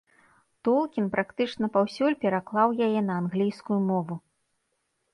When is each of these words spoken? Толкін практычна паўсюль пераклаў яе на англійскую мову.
Толкін 0.67 1.09
практычна 1.17 1.69
паўсюль 1.77 2.17
пераклаў 2.25 2.77
яе 2.89 2.99
на 3.13 3.21
англійскую 3.23 3.79
мову. 3.89 4.15